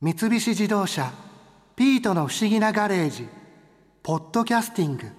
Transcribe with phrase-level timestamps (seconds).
[0.00, 1.10] 三菱自動車
[1.74, 3.26] 「ピートの不思議なガレージ」
[4.04, 5.10] 「ポッドキャスティング」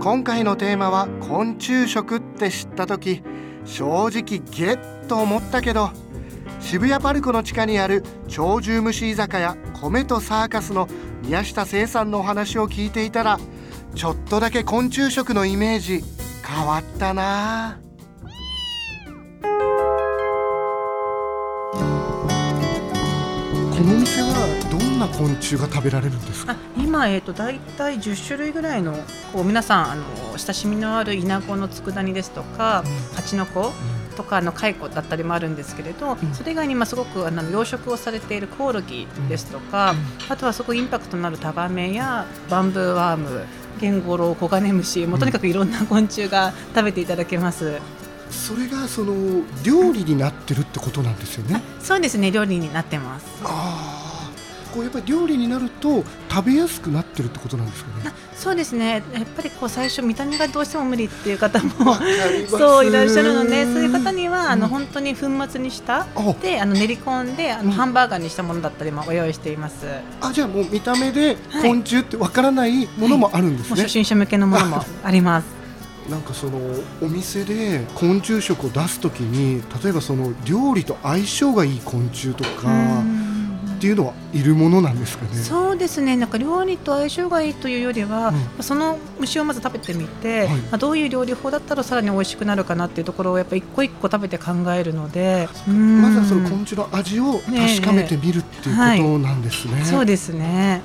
[0.00, 3.24] 今回のテーマは「昆虫食」って知った時
[3.64, 5.90] 正直ゲッと思ったけど
[6.60, 10.86] 渋谷パルコの地下にある鳥獣虫居酒屋米とサーカスの
[11.22, 13.40] 宮下聖さんのお話を聞いていたら
[13.96, 16.04] ちょっとだけ昆虫食のイメージ
[16.46, 17.83] 変わったなあ
[23.84, 26.52] この店はどんな昆虫が食べられるんですか？
[26.52, 28.94] あ今、えーと、大体10種類ぐらいの
[29.30, 30.04] こう皆さんあの
[30.38, 33.72] 親しみのあるイナゴの佃煮ですとか、うん、ハチノコ、
[34.16, 39.94] とかの蚕だったりもあるんですけれど、うん、それ以外にまあすごくあの養殖をされているコオロギですとか、う
[40.30, 43.44] ん、あとはすごくインパクトのあるタガメやバンブーワーム
[43.82, 47.82] ゲンゴロウコガネムシもうとにかくいろんな昆虫が食べていただけます。
[48.34, 51.62] それがその料理になってるってことなんですよね。
[51.80, 53.26] そうですね、料理になってます。
[53.44, 54.04] ああ。
[54.74, 58.12] こうやっぱり料理になると食べやすくなってるってことなんですかね。
[58.34, 59.04] そうですね。
[59.12, 61.94] やっぱりこう最初見た目がどうしても無理っていう方も
[62.48, 66.08] そういらっしゃるので、そういう方にはあの本当に粉末にした
[66.42, 69.86] であの練り込んであのハンバーガーにしたものだったりもご用意しています。
[70.20, 73.76] あ、じゃあもう見た目で昆虫ってわからないものもあるんですね。
[73.76, 75.63] 初心者向けのものもあります。
[76.08, 76.58] なんかその
[77.00, 83.02] お店で昆虫食を出すときに例えばその料理と相性がいい昆虫とか
[83.76, 85.34] っていうのはいるものなんですかね？
[85.34, 86.16] そうですね。
[86.16, 99.74] なんか料理と相性がいいというよりは、うん、その虫をまず食べてみて、はい、まあ、どういう料理法だったらさらに美味しくなるかなっていうところをやっぱ一個一個食べて考えるのでまずはその昆虫の味を確かめてみるっていうことなんですね。
[99.74, 100.82] ねはい、そうですね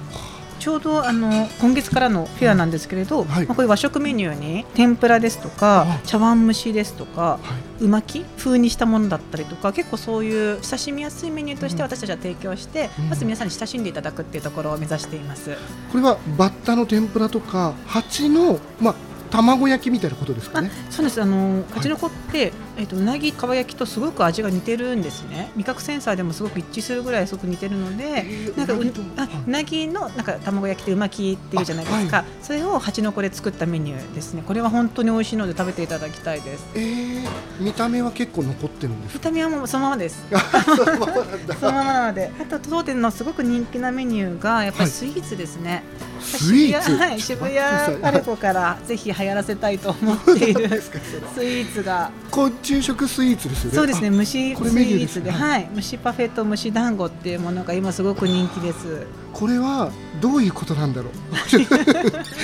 [0.60, 7.40] ちょうどあの今月からのフェアなんですけれど、はい、まあ、こういう和食メニューに天ぷらですとか茶碗蒸しですとか、は
[7.82, 15.56] い、うまき風にしたものだったりとか結構そういう親しみやすいメニューとして私たちは提供して、うん、まず皆さんに親しんでいただくっていうところを目指しています。
[15.92, 18.96] これはバッタの天ぷらとか蜂のまあ
[19.30, 20.72] 卵焼きみたいなことですかね。
[20.90, 21.22] そうです。
[21.22, 25.52] あの勝ち残って、はい、えっ、とうなぎかば焼きとすごく味が似てるんですね。
[25.56, 28.80] 味覚センサーでもすごく一致するぐらいすごく似てるので、えー、なんかう
[29.18, 32.18] あうなぎのなんか卵焼きってうまきっていうじゃないですか。
[32.18, 34.44] はい、それを蜂の子で作ったメニューですね。
[34.46, 36.66] これは本当に美味しいので食べていただきたいです。
[36.76, 37.28] えー、
[37.60, 40.26] 見た目は結構残ってるんです見た目はもうそのままです。
[40.30, 45.84] そのままなのままなので、あと当店のすごごく人気なメニューがやっぱりスイーツですね。
[46.20, 46.96] スイーツ？
[46.98, 53.76] はい、渋谷パルコからぜひ流行らせたいと思っている スイーツが昆虫食スイーツですよね。
[53.78, 59.08] そうですね、蒸しスイーツで、はい、蒸しパフェと蒸し団子っていうものが今すごく人気です。
[59.34, 59.92] これは
[60.22, 61.14] どういうことなんだろう。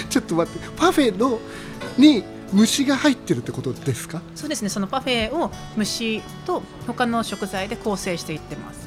[0.09, 1.39] ちょっと待って、パフェの
[1.97, 4.21] に虫が入ってるってことですか？
[4.35, 8.84] そうですね、そのパフェを虫と他の食材で構成していってます。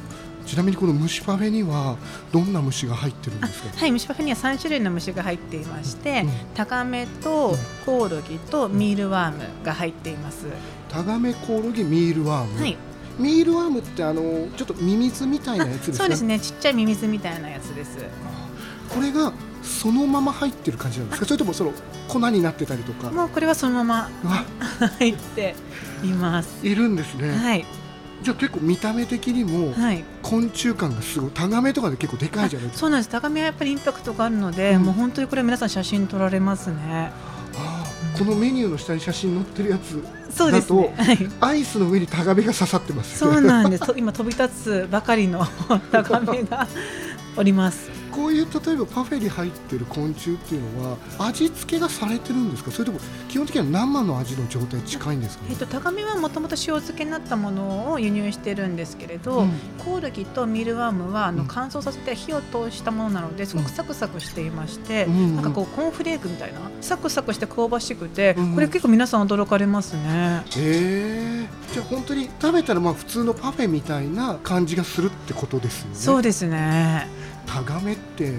[0.48, 1.98] ちなみにこの蒸しパフェには
[2.32, 3.69] どんな虫が入ってるんですか？
[3.78, 7.54] はい蒸しパフェには3種類の虫が入っていまして、うん、タガメと
[7.84, 10.47] コオロギとミールワームが入っています。
[10.88, 12.76] タガメコオロギミールワーム、はい、
[13.19, 15.97] ミールワームってあのちょっとミミズみたいなやつですか？
[15.98, 16.41] そうですね。
[16.41, 17.98] ちっちゃいミミズみたいなやつです。
[18.88, 21.26] これがそのまま入ってる感じなんですか？
[21.26, 21.72] それともその
[22.08, 23.10] 粉になってたりとか？
[23.10, 24.42] もうこれはそのまま
[24.98, 25.54] 入って
[26.03, 26.66] います。
[26.66, 27.37] いるんですね。
[27.37, 27.66] はい
[28.22, 29.74] じゃあ結構見た目的にも
[30.22, 32.80] 昆虫感がすごいタガメとかで結構でかいじゃないですか。
[32.80, 33.08] そうなんです。
[33.08, 37.12] タガメはやっぱりインパクトがあるので、うん、もう本当にこれ皆さん写真撮られますね。
[38.18, 43.84] このメニューの下に写真載ってるやつそうですね、はい、アイスの上にタガメが刺さってます、ね、そうなんです。
[43.96, 45.46] 今飛び立つばかりの
[45.92, 46.66] タガメが
[47.36, 52.72] おりますこういう例えばパフェに入ってる昆虫っていうのは味付けがされてるんですか？
[52.72, 52.98] それとも
[53.28, 70.42] 基本的には生の味の状態近いんですか、ね、えっと、タガメはもともと塩漬けになったものを輸入してるんですけれど、うん、コオロギとミルワームはあの乾燥させて火を通したものなのですごくサクサクしていまして、うん、なんかこうコーンフレークみたいなサクサクして香ばしくて、うん、これ結構皆さん驚かれますね。
[70.56, 71.48] へえ。
[71.72, 75.94] じゃあ本当に食べたらまあ普通のパフェみたいな感じがするってことですよね。
[75.94, 77.06] そうですね。
[77.48, 78.32] タガメって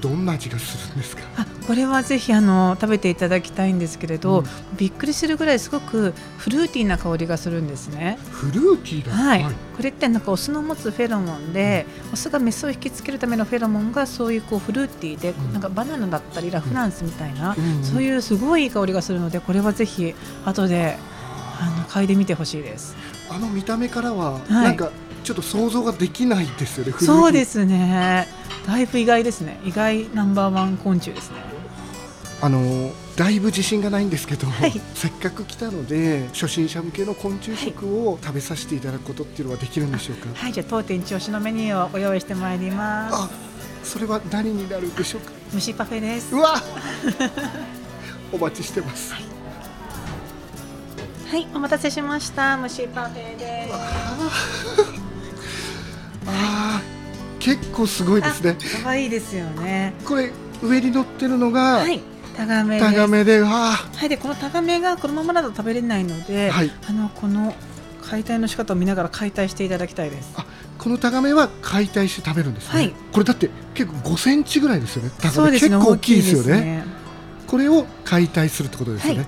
[0.00, 8.18] どんな味がするんですか、はい、これはぜひあの食べていただきたいんですけれど、うん、びっくりするぐらいすごくフルーティーな香りがするんですね。
[8.30, 20.14] フルーティーだ、はい、はい、これってなんかオスの持つフェロモンで、うん、オスがメスを引きつけるためのフェロモンがそういうこうフルーティーで、うん、なんかバナナだったりラフランスみたいな、そういうすごいいい香りがするのでこれはぜひ
[20.44, 20.96] 後で
[21.60, 22.96] あの嗅いでみてほしいです。
[23.28, 24.90] あの見た目からは、なんか
[25.24, 28.26] ちょっと想像ができないですよねそうですね
[28.66, 29.60] だいぶ意外ですね。
[29.64, 31.36] 意外ナンバーワン昆虫ですね。
[32.40, 34.72] あのだいぶ自信がないんですけど、はい。
[34.94, 43.14] せっかく来たので初心者向けの昆虫食を食べさせていただくことっていうのはできるんでしょうか、はいじゃあ当店一押しのメニューをご用意してまいります。
[43.14, 43.30] あ
[43.84, 45.30] それは何になるんでしょうか？
[45.52, 46.34] 蒸しパフェです。
[46.34, 46.54] うわ
[48.32, 49.20] お待ちしてます、は
[51.36, 51.46] い。
[51.54, 52.58] お待たせしました。
[52.60, 53.74] 蒸しパフェです。
[56.26, 56.71] あー
[57.42, 58.56] 結構すごいですね。
[58.84, 59.94] 可愛いですよね。
[60.04, 60.30] これ
[60.62, 62.00] 上に乗ってるのが、はい
[62.34, 66.70] タガメタガメでわはいでこのタガメがこのままだと食べれないので、はい。
[66.88, 67.54] あのこの
[68.00, 70.32] 解体の仕方を見ながら解体していただきたいです。
[70.36, 70.46] あ
[70.78, 72.94] このタガメは解体して食べるんですね、はい。
[73.12, 75.50] これだって結構5センチぐらいですよねタガメ。
[75.50, 76.52] 結構大きいですよね。
[76.52, 79.26] 大きいですこれを解体するってことですよね。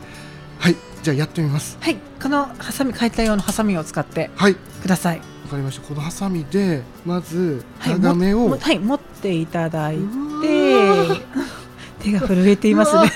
[0.59, 0.73] はい。
[0.73, 1.77] はい、じゃあやってみます。
[1.81, 1.97] はい。
[2.23, 4.55] このハサミ解体用のハサミを使ってはい。
[4.55, 5.19] ください。
[5.19, 5.25] わ
[5.55, 5.87] かりました。
[5.87, 11.21] このハサミでまずはいタガメを、ももはい持っていただいてー。
[12.01, 13.09] 手が震えていますね。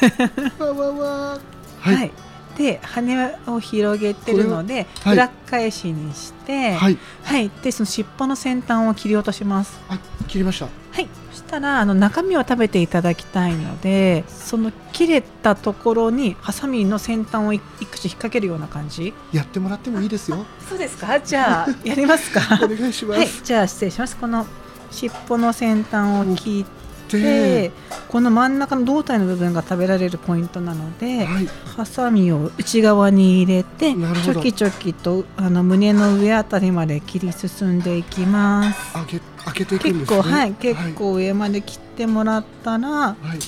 [0.59, 1.39] は、
[1.81, 2.09] はい。
[2.09, 2.11] い。
[2.57, 5.15] で羽を広げてるので、はい。
[5.15, 9.79] 裏返しにしてはい、はい、でその尻尾の先端を切り落とします。
[9.89, 11.09] あ切りましたはい。
[11.31, 19.15] そしたらあの中身を食べていただきたいのでその切れたところにハサミの先端をい一口引っ掛けるような感じ？
[19.33, 20.45] やってもらってもいいですよ。
[20.69, 21.21] そうですか？
[21.21, 22.41] じゃあやりますか？
[22.63, 23.29] お願いします、はい。
[23.45, 24.17] じゃあ失礼します。
[24.17, 24.47] この
[24.91, 26.78] 尻尾の先端を切っ
[27.09, 27.21] て。
[27.21, 27.73] で
[28.09, 31.47] この真ん中の胴体の部分が食べられるポイントなので、はい。
[31.77, 38.93] ハサミを内側に入れてチョキチョキとあの胸の上あたりまで切り進んでいきます。
[38.95, 40.23] 開け開けていくん結ですね。
[40.23, 40.53] 構はい。
[40.53, 43.39] 結構上まで切ってもらったらはい、はい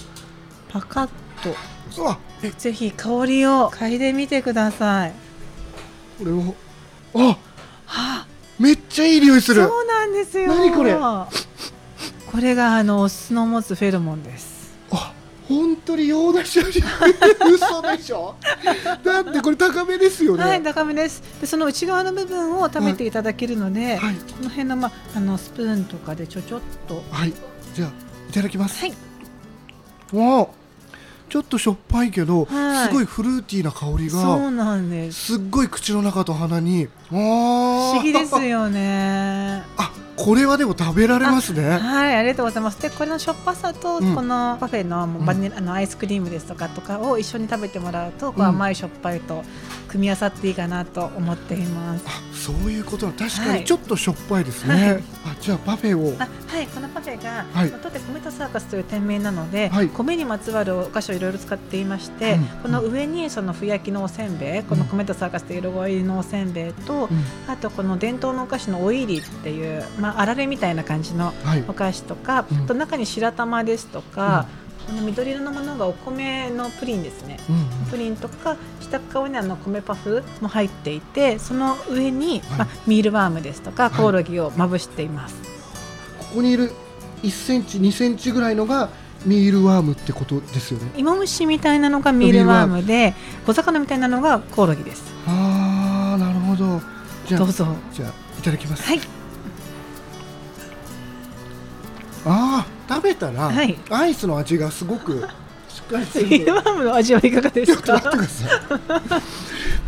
[0.73, 1.09] パカッ
[1.43, 1.53] と
[2.59, 5.13] ぜひ香りを嗅いでみてください。
[6.19, 6.55] これを。
[7.15, 7.37] あは
[7.87, 8.27] あ
[8.59, 9.67] めっちゃいい匂いする。
[9.67, 10.47] そうなんですよ。
[10.47, 10.95] 何これ
[12.31, 14.73] これがあのオスの持つフェロモンです。
[14.93, 15.12] あ
[15.49, 16.81] 本当に洋梨より
[17.53, 18.37] 嘘でしょ？
[19.03, 20.44] だってこれ高めですよね。
[20.44, 21.23] はい高めです。
[21.41, 24.15] でその内側の部分を食べていただけるので、はい。
[24.15, 27.03] この辺の,、まあ、あのスプーンとかでちょちょっと。
[27.11, 27.32] はい。
[27.75, 27.88] じゃあ
[28.29, 28.79] いただきます。
[28.79, 28.94] はい。
[30.12, 30.47] わあ
[31.29, 32.88] ちょっとしょっぱいけど、はい。
[32.88, 35.35] すごいフルーティーな香りそがうなんです。
[35.35, 36.88] すっごい口の中と鼻に。
[37.09, 39.62] 不思議ですよね。
[39.77, 39.90] あ
[40.25, 41.78] これはでも食べられますね。
[41.78, 42.82] はいありがとうございます。
[42.82, 44.14] でこれのしょっぱさとうん。
[44.14, 49.43] このパフェのバニラ、あのアイスクリームですとかとかを一緒に食べてもらうとこううん甘いしょっぱいと
[49.88, 52.05] 組み合わさっていいかなと思っています。
[52.06, 53.61] あそういうことな確かはい。
[53.61, 55.02] にちょっとしょっぱいですね、はい。
[55.26, 56.17] あじゃあパフェを。
[56.19, 57.72] あはい、このパフェが、はい。
[57.82, 59.88] 当店米とサーカスという店名なので、はい。
[59.88, 62.44] 米にまつわるお菓子をいろいろ使っていまして、うん。
[62.62, 67.25] この上にそのふやきのおせんべい、この米とサーカスという色合いのおせんべいと、うん。
[67.46, 71.65] あとこの伝統のお菓子のおいりっていう、まあ、あられみたいな感じのはい。
[71.69, 72.65] お菓子とか、うん。
[72.65, 74.47] あと中に白玉ですとか、
[74.87, 77.39] この緑色のものがお米のプリンですね。
[77.49, 77.91] うんうん。
[77.91, 82.59] プリンとか下側にあの米パフも入っていてその上に、はい。
[82.59, 83.91] まあ、ミールワームですとかい。
[83.91, 85.37] コオロギをまぶしています。
[86.19, 86.73] ここにいる
[87.23, 88.89] 1センチ2センチぐらいのが
[89.27, 90.91] ミールワームってことですよね。
[90.97, 93.15] 芋虫みたいなのがミールワームで
[93.47, 95.13] 小魚みたいなのがコオロギです。
[95.27, 96.81] あーなるほど。
[97.27, 97.67] じゃあどうぞ。
[97.93, 99.19] じゃあいただきます、はい
[102.25, 103.78] あー食べたら、はい。
[103.90, 105.26] アイスの味がすごく
[105.69, 108.46] しっかりすミールるワームの味はいかがですちょっと待ってかくださ
[109.19, 109.22] い。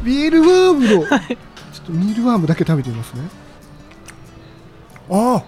[0.04, 1.10] ミールワームの、ちょっ
[1.86, 3.22] とミールワームだけ食べてみますね。
[5.10, 5.42] ああ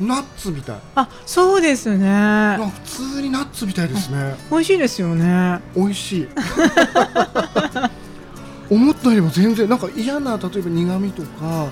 [0.00, 0.76] ナッツみたい。
[0.94, 2.08] あそうですね。
[2.10, 4.36] あ普通にナッツみたいですね。
[4.50, 5.60] 美味しいですよね。
[5.76, 6.28] 美味しい。
[8.70, 11.66] 思ったよりも全然なんか嫌な例えば苦味とか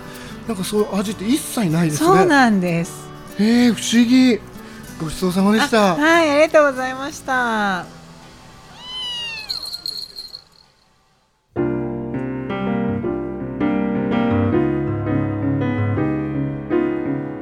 [0.47, 2.07] なんかそういう味って一切ないですね。
[2.07, 3.09] そうなんです。
[3.38, 4.38] へえ不思議
[5.00, 5.92] ごちそうさまでした。
[5.92, 7.87] あはいありがとうございました。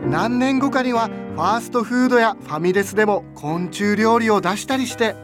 [0.09, 5.17] 何年後かにはファーストフードやファミレスでも昆虫料理を出したりして。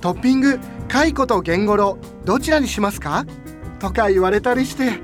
[0.00, 3.24] トッピングカイコとゲンゴロウどちらにしますか？
[3.80, 5.00] とか言われたりして。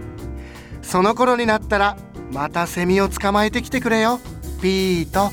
[0.83, 1.97] その頃になったら
[2.33, 4.21] またセミを捕まえてきてくれよ。
[4.63, 5.33] ピート